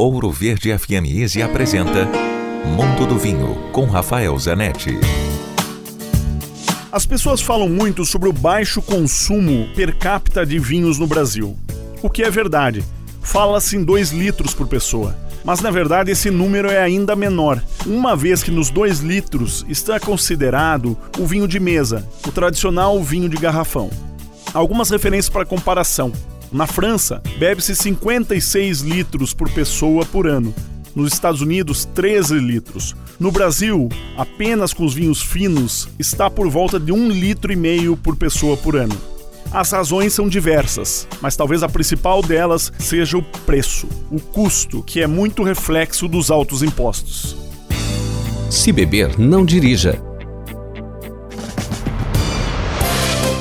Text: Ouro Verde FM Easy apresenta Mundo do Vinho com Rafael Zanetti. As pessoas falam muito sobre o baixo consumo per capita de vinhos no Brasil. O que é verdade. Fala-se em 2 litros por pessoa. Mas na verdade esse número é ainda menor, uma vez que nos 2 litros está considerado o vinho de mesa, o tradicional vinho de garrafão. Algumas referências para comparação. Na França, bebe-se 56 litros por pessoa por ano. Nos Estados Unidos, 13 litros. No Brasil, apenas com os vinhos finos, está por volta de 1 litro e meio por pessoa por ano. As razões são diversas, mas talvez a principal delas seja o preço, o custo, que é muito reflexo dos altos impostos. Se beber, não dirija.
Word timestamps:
Ouro 0.00 0.30
Verde 0.30 0.72
FM 0.78 1.04
Easy 1.14 1.42
apresenta 1.42 2.08
Mundo 2.64 3.06
do 3.06 3.18
Vinho 3.18 3.54
com 3.70 3.84
Rafael 3.84 4.38
Zanetti. 4.38 4.98
As 6.90 7.04
pessoas 7.04 7.42
falam 7.42 7.68
muito 7.68 8.06
sobre 8.06 8.26
o 8.26 8.32
baixo 8.32 8.80
consumo 8.80 9.68
per 9.76 9.94
capita 9.98 10.46
de 10.46 10.58
vinhos 10.58 10.98
no 10.98 11.06
Brasil. 11.06 11.54
O 12.00 12.08
que 12.08 12.22
é 12.22 12.30
verdade. 12.30 12.82
Fala-se 13.20 13.76
em 13.76 13.84
2 13.84 14.12
litros 14.12 14.54
por 14.54 14.66
pessoa. 14.66 15.14
Mas 15.44 15.60
na 15.60 15.70
verdade 15.70 16.10
esse 16.10 16.30
número 16.30 16.70
é 16.70 16.82
ainda 16.82 17.14
menor, 17.14 17.62
uma 17.84 18.16
vez 18.16 18.42
que 18.42 18.50
nos 18.50 18.70
2 18.70 19.00
litros 19.00 19.66
está 19.68 20.00
considerado 20.00 20.96
o 21.18 21.26
vinho 21.26 21.46
de 21.46 21.60
mesa, 21.60 22.08
o 22.26 22.32
tradicional 22.32 23.02
vinho 23.02 23.28
de 23.28 23.36
garrafão. 23.36 23.90
Algumas 24.54 24.88
referências 24.88 25.28
para 25.28 25.44
comparação. 25.44 26.10
Na 26.52 26.66
França, 26.66 27.22
bebe-se 27.38 27.76
56 27.76 28.80
litros 28.80 29.32
por 29.32 29.48
pessoa 29.50 30.04
por 30.04 30.26
ano. 30.26 30.52
Nos 30.96 31.12
Estados 31.12 31.40
Unidos, 31.40 31.84
13 31.94 32.34
litros. 32.40 32.96
No 33.20 33.30
Brasil, 33.30 33.88
apenas 34.16 34.72
com 34.72 34.84
os 34.84 34.92
vinhos 34.92 35.22
finos, 35.22 35.88
está 35.96 36.28
por 36.28 36.48
volta 36.48 36.80
de 36.80 36.90
1 36.90 37.08
litro 37.10 37.52
e 37.52 37.56
meio 37.56 37.96
por 37.96 38.16
pessoa 38.16 38.56
por 38.56 38.74
ano. 38.74 38.96
As 39.52 39.70
razões 39.70 40.12
são 40.12 40.28
diversas, 40.28 41.06
mas 41.20 41.36
talvez 41.36 41.62
a 41.62 41.68
principal 41.68 42.20
delas 42.20 42.72
seja 42.78 43.16
o 43.16 43.22
preço, 43.22 43.88
o 44.10 44.20
custo, 44.20 44.82
que 44.82 45.00
é 45.00 45.06
muito 45.06 45.44
reflexo 45.44 46.08
dos 46.08 46.30
altos 46.32 46.62
impostos. 46.64 47.36
Se 48.50 48.72
beber, 48.72 49.16
não 49.18 49.44
dirija. 49.44 50.09